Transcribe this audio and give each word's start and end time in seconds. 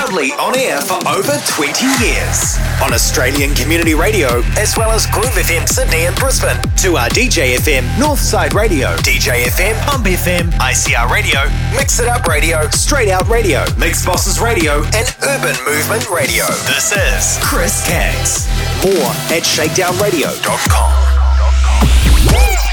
proudly 0.03 0.31
on 0.34 0.57
air 0.57 0.81
for 0.81 0.99
over 1.07 1.31
20 1.48 1.85
years. 2.03 2.57
On 2.84 2.93
Australian 2.93 3.55
Community 3.55 3.93
Radio, 3.93 4.41
as 4.57 4.76
well 4.76 4.91
as 4.91 5.05
Groove 5.07 5.31
FM 5.31 5.67
Sydney 5.67 6.05
and 6.05 6.16
Brisbane. 6.17 6.59
To 6.84 6.98
our 6.98 7.07
DJ 7.09 7.55
FM 7.55 7.88
Northside 7.95 8.53
Radio, 8.53 8.95
DJ 8.98 9.45
FM 9.45 9.79
Pump 9.85 10.05
FM, 10.05 10.52
ICR 10.59 11.09
Radio, 11.09 11.39
Mix 11.77 11.99
It 11.99 12.09
Up 12.09 12.27
Radio, 12.27 12.67
Straight 12.71 13.09
Out 13.09 13.29
Radio, 13.29 13.63
Mix 13.77 14.05
Bosses 14.05 14.41
Radio, 14.41 14.84
and 14.91 15.16
Urban 15.23 15.55
Movement 15.63 16.09
Radio. 16.09 16.48
This 16.67 16.91
is 16.91 17.40
Chris 17.41 17.88
Caggs. 17.88 18.48
More 18.84 19.12
at 19.32 19.43
shakedownradio.com. 19.43 20.91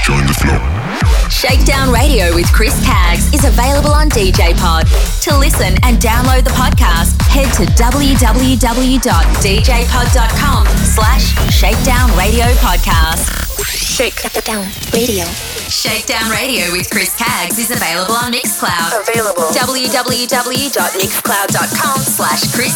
Join 0.03 0.27
the 0.27 0.33
flow. 0.33 0.90
Shakedown 1.29 1.91
Radio 1.91 2.33
with 2.35 2.51
Chris 2.53 2.79
Caggs 2.85 3.33
is 3.33 3.43
available 3.45 3.91
on 3.91 4.09
DJ 4.09 4.55
Pod. 4.57 4.85
To 5.23 5.35
listen 5.37 5.75
and 5.83 5.97
download 5.97 6.43
the 6.43 6.51
podcast, 6.51 7.19
head 7.29 7.51
to 7.55 7.63
www.djpod.com 7.73 10.67
slash 10.67 11.33
Shakedown 11.53 12.09
Radio 12.17 12.45
Podcast. 12.59 13.41
Shakedown 13.65 14.67
Radio. 14.93 15.25
Shakedown 15.69 16.29
Radio 16.31 16.71
with 16.71 16.89
Chris 16.89 17.15
Caggs 17.15 17.59
is 17.59 17.69
available 17.71 18.15
on 18.15 18.31
Mixcloud. 18.33 19.01
Available. 19.07 19.43
www.mixcloud.com 19.53 21.99
slash 22.01 22.51
Chris 22.53 22.75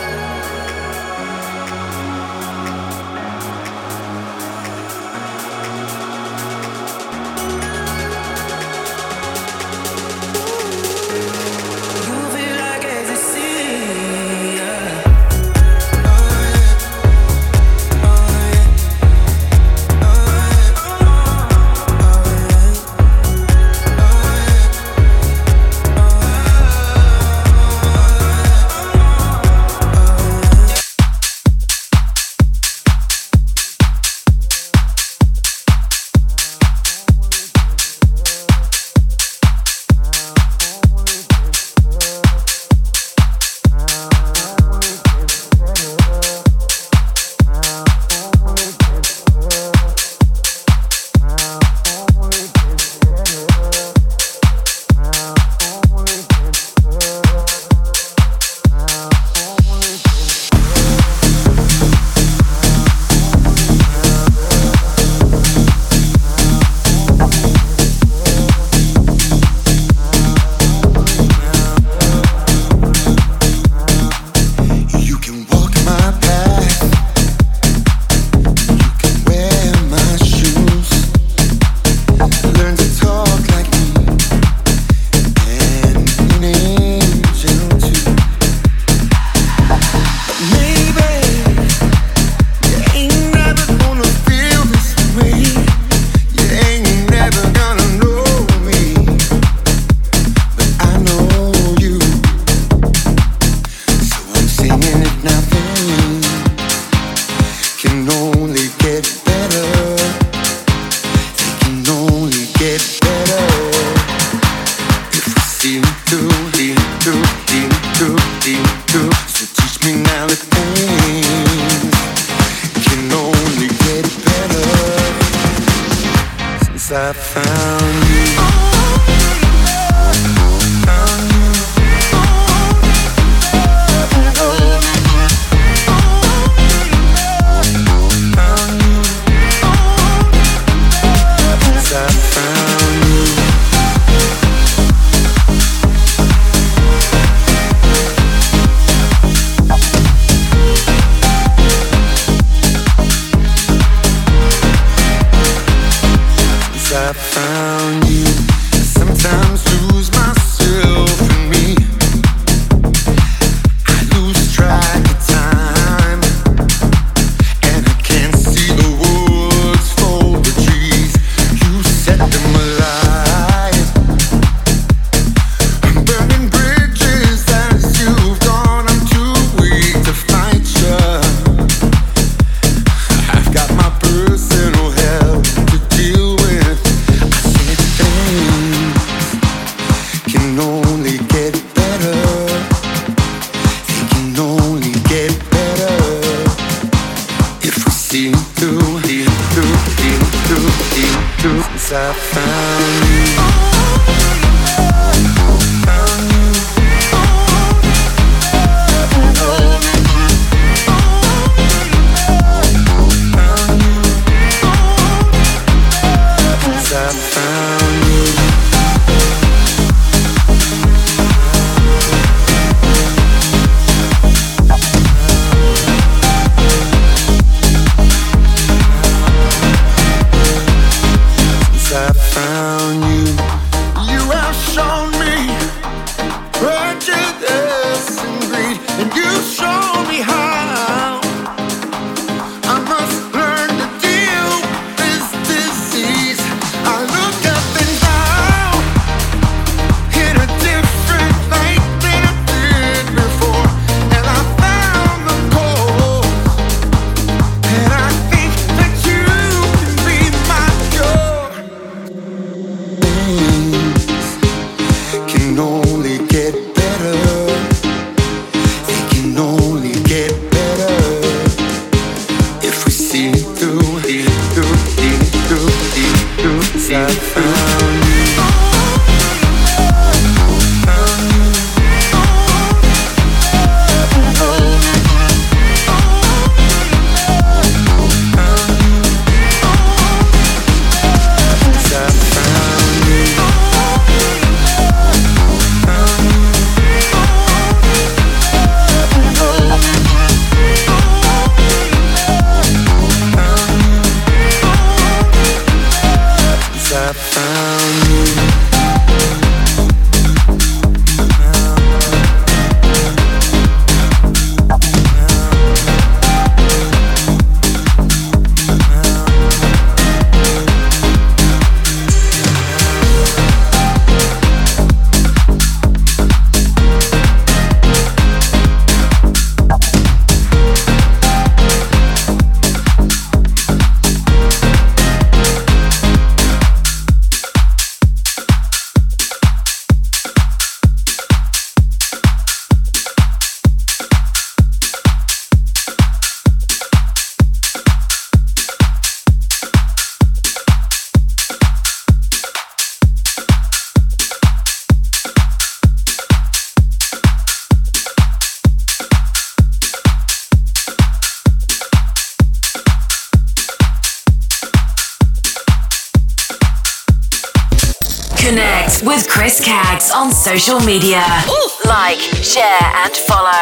social 370.41 370.79
media. 370.79 371.21
Ooh. 371.47 371.69
Like, 371.85 372.17
share, 372.17 372.81
and 373.05 373.15
follow. 373.29 373.61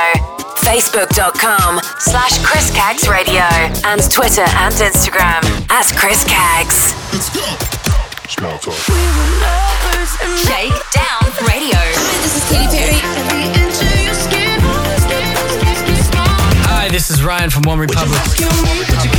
Facebook.com 0.64 1.82
slash 2.00 2.40
Chris 2.44 2.72
Caggs 2.72 3.10
Radio 3.10 3.44
and 3.84 4.00
Twitter 4.10 4.48
and 4.48 4.74
Instagram 4.76 5.44
at 5.70 5.92
Chris 5.98 6.24
Caggs. 6.24 6.94
Let's 7.12 7.30
go. 7.36 7.42
Shake 10.40 10.72
Down 10.96 11.28
Radio. 11.48 11.76
Hi, 11.76 12.18
this 12.24 12.38
is 12.38 12.44
Katy 12.50 12.78
Perry. 12.78 13.00
Hi, 16.64 16.88
this 16.90 17.10
is 17.10 17.22
Ryan 17.24 17.50
from 17.50 17.64
One 17.64 17.80
Republic. 17.80 19.19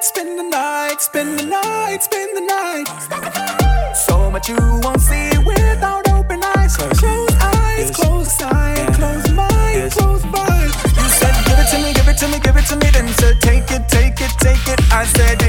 night, 0.00 0.04
spend 0.04 0.38
the 0.38 0.42
night, 0.42 1.02
spend 1.02 1.38
the 1.38 1.44
night, 1.44 2.02
spend 2.02 2.36
the 2.36 2.40
night. 2.40 3.94
So 3.94 4.30
much 4.30 4.48
you 4.48 4.56
won't 4.82 5.00
see 5.00 5.36
without 5.44 6.08
open 6.08 6.40
eyes. 6.56 6.76
Close 6.76 7.34
eyes, 7.40 7.90
close 7.90 8.42
eyes, 8.42 8.96
close 8.96 9.30
mind, 9.30 9.92
close 9.92 10.24
mind. 10.24 10.72
You 10.96 11.08
said, 11.20 11.34
give 11.44 11.58
it 11.58 11.68
to 11.70 11.78
me, 11.82 11.92
give 11.92 12.08
it 12.08 12.16
to 12.18 12.28
me, 12.28 12.38
give 12.40 12.56
it 12.56 12.66
to 12.66 12.76
me. 12.76 12.90
Then 12.90 13.08
said, 13.14 13.40
take 13.40 13.70
it, 13.70 13.88
take 13.88 14.20
it, 14.20 14.32
take 14.38 14.68
it. 14.68 14.80
I 14.92 15.04
said, 15.04 15.39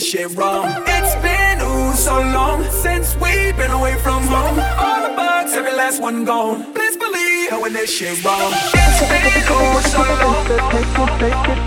this 0.00 0.08
shit 0.08 0.34
wrong. 0.34 0.64
It's 0.86 1.14
been 1.16 1.58
oh 1.60 1.92
so 1.94 2.14
long 2.14 2.64
since 2.70 3.14
we've 3.16 3.56
been 3.56 3.70
away 3.70 3.96
from 3.98 4.22
home. 4.22 4.58
All 4.78 5.08
the 5.08 5.14
bugs, 5.14 5.52
every 5.52 5.72
last 5.72 6.00
one 6.00 6.24
gone. 6.24 6.72
Please 6.72 6.96
believe 6.96 7.52
when 7.60 7.74
this 7.74 7.90
shit 7.90 8.24
wrong. 8.24 8.52
It's 8.72 9.00
been 9.10 9.44
oh 9.48 9.80
so 9.92 9.98
long. 10.22 10.46
It's 10.48 10.68
been 10.72 10.88
oh 10.96 11.08
so 11.18 11.48
long. 11.48 11.60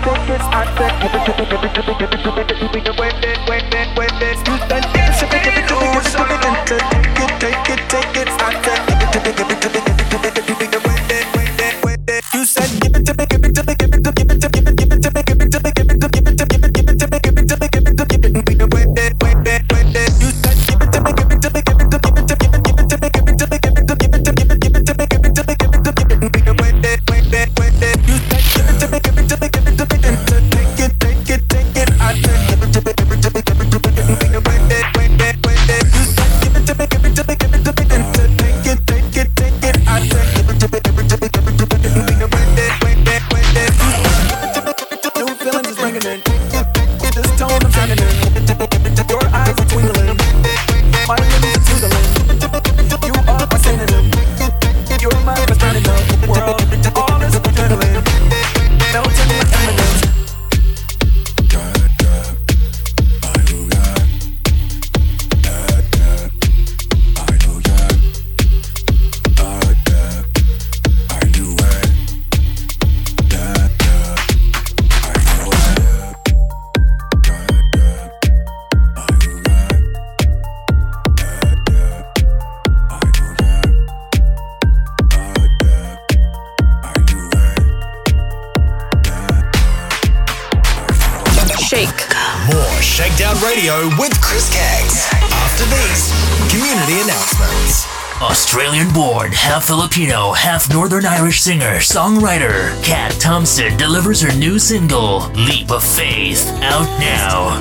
Filipino, 99.64 100.32
half 100.32 100.68
Northern 100.70 101.06
Irish 101.06 101.40
singer, 101.40 101.78
songwriter, 101.78 102.70
Kat 102.82 103.12
Thompson 103.18 103.74
delivers 103.78 104.20
her 104.20 104.30
new 104.36 104.58
single, 104.58 105.20
Leap 105.30 105.70
of 105.70 105.82
Faith, 105.82 106.46
out 106.60 106.86
now. 107.00 107.58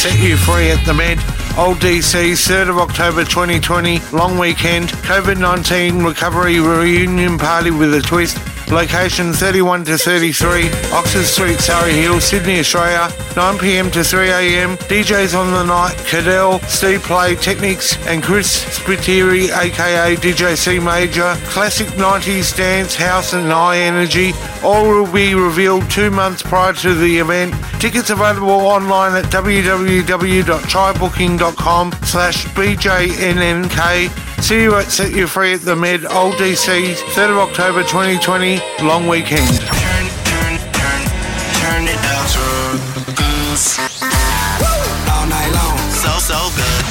Set 0.00 0.16
You 0.20 0.36
Free 0.36 0.70
at 0.70 0.84
the 0.86 0.94
Med. 0.94 1.18
Old 1.58 1.78
DC, 1.78 2.34
3rd 2.34 2.70
of 2.70 2.78
October 2.78 3.24
2020, 3.24 3.98
long 4.12 4.38
weekend, 4.38 4.90
COVID 4.90 5.40
19 5.40 6.04
recovery 6.04 6.60
reunion 6.60 7.36
party 7.36 7.72
with 7.72 7.92
a 7.94 8.00
twist. 8.00 8.38
Location 8.70 9.32
31 9.32 9.86
to 9.86 9.96
33, 9.96 10.68
Oxford 10.92 11.24
Street, 11.24 11.58
Surry 11.58 11.92
Hills, 11.92 12.24
Sydney, 12.24 12.60
Australia. 12.60 13.08
9 13.34 13.58
pm 13.58 13.90
to 13.92 14.04
3 14.04 14.30
am. 14.30 14.76
DJs 14.76 15.34
on 15.38 15.50
the 15.52 15.64
night 15.64 15.96
Cadell, 16.06 16.60
Steve 16.60 17.02
Play, 17.02 17.34
Technics, 17.34 17.96
and 18.06 18.22
Chris 18.22 18.62
Spiteri, 18.78 19.48
aka 19.56 20.16
DJ 20.16 20.54
C 20.54 20.78
Major. 20.78 21.34
Classic 21.46 21.86
90s 21.88 22.54
dance, 22.54 22.94
house, 22.94 23.32
and 23.32 23.50
high 23.50 23.78
energy. 23.78 24.34
All 24.62 24.86
will 24.86 25.10
be 25.10 25.34
revealed 25.34 25.90
two 25.90 26.10
months 26.10 26.42
prior 26.42 26.74
to 26.74 26.92
the 26.94 27.18
event. 27.18 27.54
Tickets 27.80 28.10
available 28.10 28.50
online 28.50 29.16
at 29.16 29.24
www.trybooking.com 29.32 31.92
slash 32.04 32.44
bjnnk. 32.48 34.27
See 34.40 34.62
you 34.62 34.74
at 34.76 34.90
Set 34.90 35.12
You 35.12 35.26
Free 35.26 35.52
at 35.54 35.60
the 35.60 35.76
Med, 35.76 36.06
Old 36.06 36.34
DC, 36.34 36.94
3rd 37.12 37.30
of 37.30 37.38
October 37.50 37.82
2020, 37.82 38.60
long 38.82 39.06
weekend. 39.06 39.46
Turn, 41.60 41.84
it 41.84 41.98
up. 42.00 42.24
All 45.10 45.26
night 45.26 45.50
long, 45.52 45.76
so 45.90 46.08
so 46.22 46.38
good. 46.56 46.84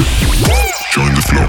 Join 0.92 1.14
the 1.14 1.20
flow. 1.20 1.46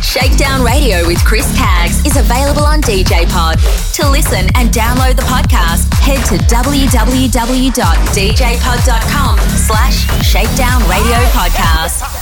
Shakedown 0.00 0.64
Radio 0.64 1.06
with 1.06 1.22
Chris 1.24 1.54
Caggs 1.56 2.04
is 2.06 2.16
available 2.16 2.64
on 2.64 2.80
DJ 2.80 3.28
Pod. 3.28 3.58
To 3.94 4.08
listen 4.10 4.48
and 4.56 4.70
download 4.70 5.14
the 5.16 5.22
podcast, 5.22 5.92
head 6.00 6.24
to 6.26 6.34
www.djpod.com 6.52 9.38
slash 9.38 10.06
Shakedown 10.26 10.82
Radio 10.88 11.18
Podcast. 11.30 12.21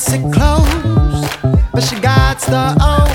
gets 0.00 0.12
it 0.14 0.32
close, 0.32 1.28
but 1.72 1.82
she 1.82 2.00
got 2.00 2.40
the 2.40 2.74
O. 2.80 3.06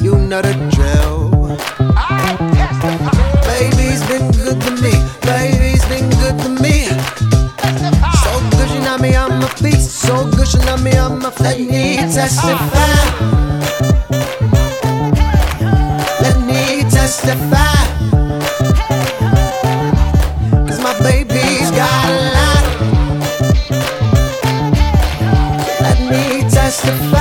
You 0.00 0.16
know 0.16 0.42
the 0.42 0.52
drill. 0.74 1.30
Baby's 3.46 4.02
been 4.06 4.30
good 4.32 4.60
to 4.60 4.70
me. 4.82 4.92
Baby's 5.22 5.84
been 5.86 6.10
good 6.20 6.38
to 6.42 6.48
me. 6.62 6.84
So 8.22 8.30
good 8.50 8.68
she 8.68 8.78
knocked 8.80 9.02
me 9.02 9.14
on 9.14 9.38
my 9.40 9.48
feet. 9.48 9.80
So 9.80 10.30
good 10.30 10.46
she 10.46 10.58
knocked 10.58 10.82
me 10.82 10.96
on 10.98 11.20
my 11.20 11.30
feet. 11.30 11.44
Let 11.44 11.58
me 11.58 11.96
testify. 11.96 12.96
Let 16.20 16.38
me 16.44 16.82
testify. 16.90 17.85
Thank 26.86 27.02
you. 27.02 27.15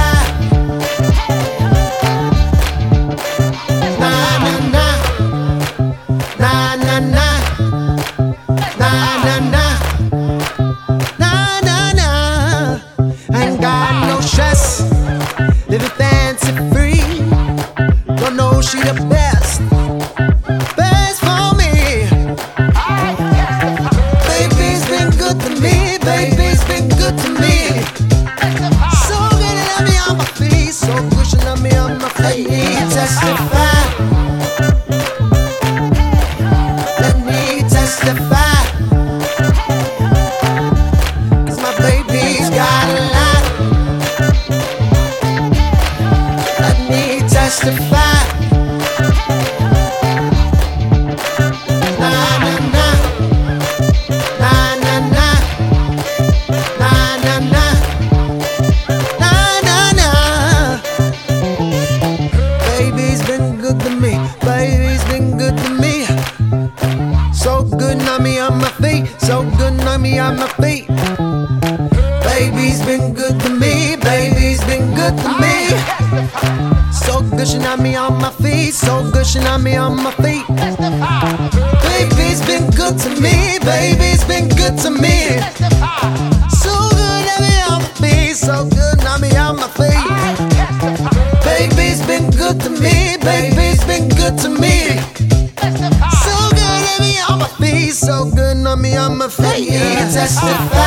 Testify. 100.25 100.84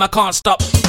time, 0.00 0.02
I 0.02 0.08
can't 0.08 0.34
stop. 0.34 0.79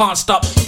Can't 0.00 0.16
stop. 0.16 0.59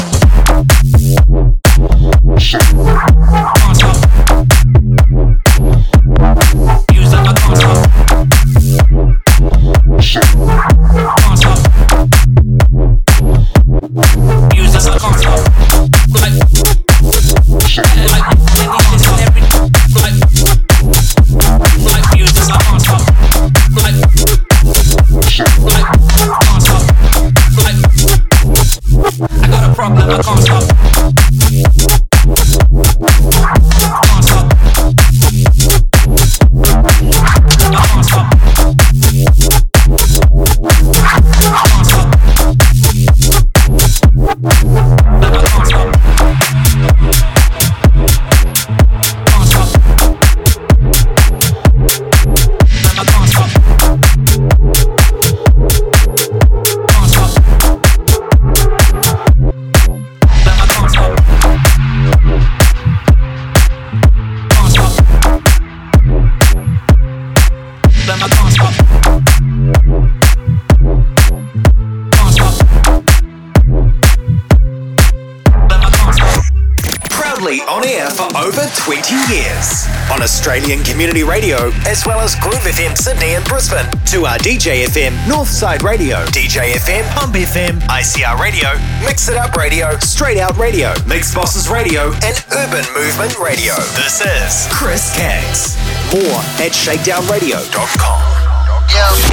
Australian 80.62 80.84
Community 80.84 81.24
Radio, 81.24 81.72
as 81.90 82.06
well 82.06 82.20
as 82.20 82.36
Groove 82.36 82.54
FM 82.54 82.96
Sydney 82.96 83.34
and 83.34 83.44
Brisbane. 83.46 83.84
To 84.14 84.26
our 84.26 84.38
DJ 84.38 84.84
FM 84.86 85.10
Northside 85.26 85.82
Radio, 85.82 86.24
DJ 86.26 86.74
FM 86.74 87.02
Pump 87.16 87.34
FM, 87.34 87.80
ICR 87.90 88.38
Radio, 88.38 88.68
Mix 89.04 89.28
It 89.28 89.36
Up 89.36 89.56
Radio, 89.56 89.98
Straight 89.98 90.38
Out 90.38 90.56
Radio, 90.58 90.94
Mix 91.04 91.34
Bosses 91.34 91.68
Radio, 91.68 92.12
and 92.22 92.38
Urban 92.52 92.84
Movement 92.94 93.36
Radio. 93.40 93.74
This 93.98 94.20
is 94.22 94.68
Chris 94.70 95.12
Caggs. 95.16 95.74
More 96.14 96.38
at 96.62 96.70
shakedownradio.com. 96.70 98.22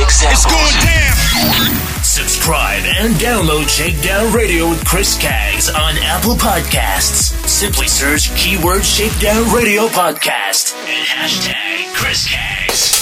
It's 0.02 0.46
going 0.50 0.78
down. 0.82 2.04
Subscribe 2.04 2.82
and 2.98 3.14
download 3.16 3.70
Shakedown 3.70 4.34
Radio 4.34 4.70
with 4.70 4.84
Chris 4.84 5.16
Caggs 5.22 5.70
on 5.70 5.96
Apple 6.00 6.34
Podcasts. 6.34 7.29
Simply 7.60 7.90
search 7.90 8.34
keyword 8.38 8.86
Shakedown 8.86 9.54
Radio 9.54 9.88
Podcast 9.88 10.74
and 10.76 11.06
hashtag 11.06 11.94
Chris 11.94 12.26
Caggs. 12.26 12.99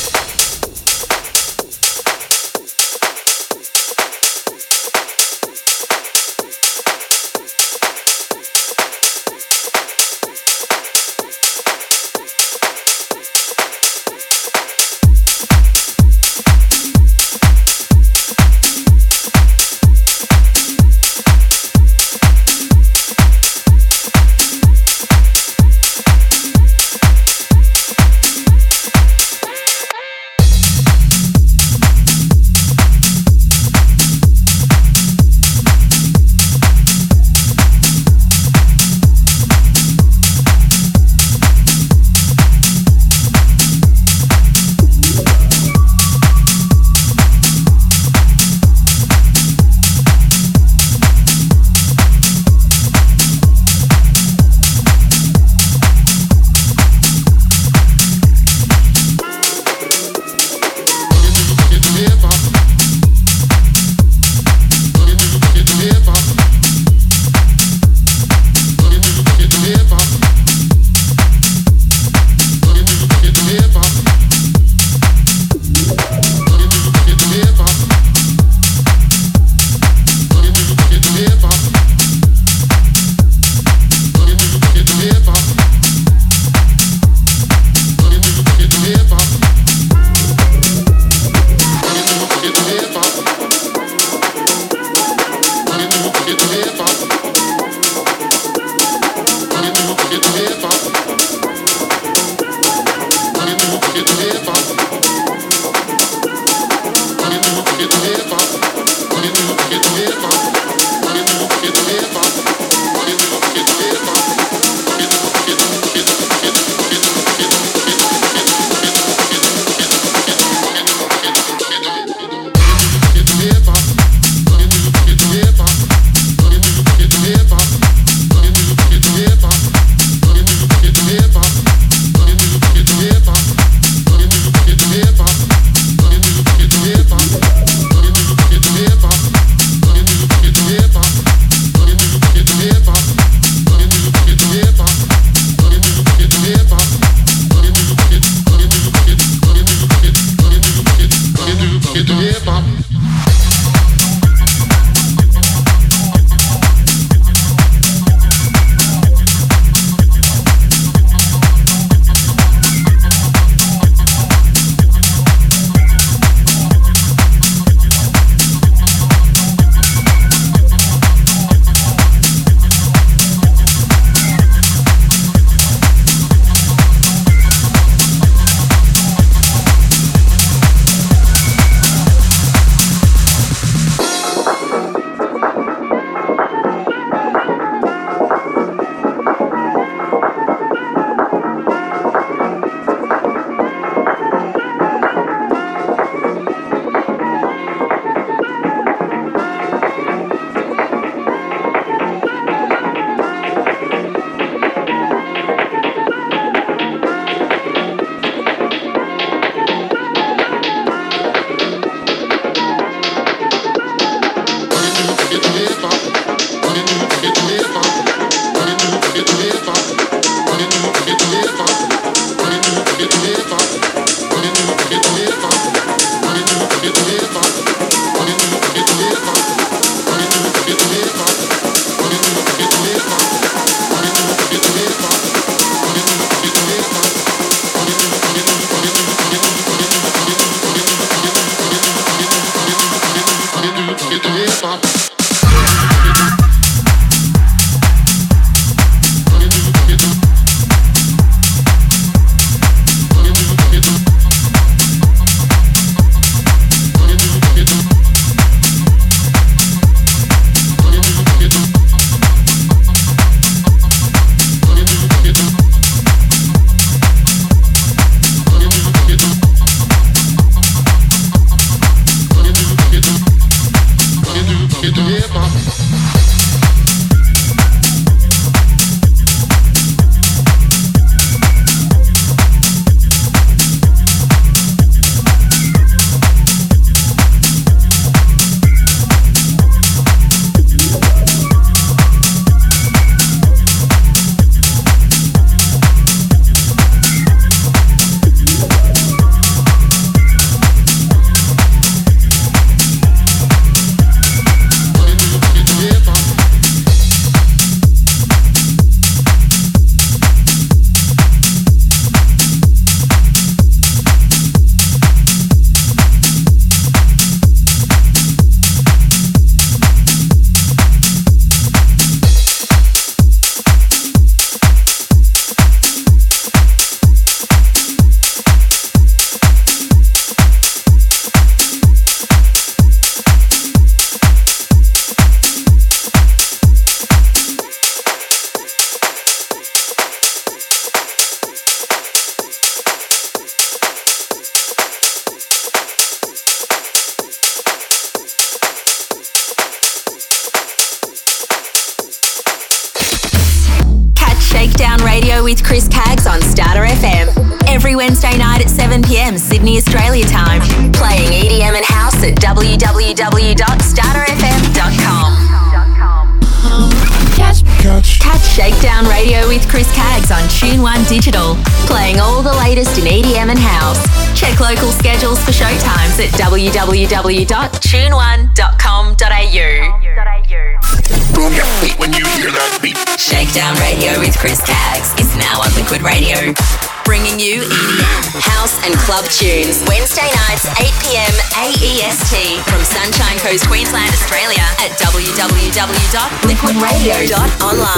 tunes. 389.30 389.84
Wednesday 389.88 390.30
nights, 390.48 390.66
8 390.80 390.88
p.m. 391.04 391.32
AEST 391.60 392.64
from 392.70 392.84
Sunshine 392.84 393.38
Coast, 393.40 393.68
Queensland, 393.68 394.10
Australia 394.10 394.64
at 394.80 394.92
www.liquidradio.online. 395.00 397.97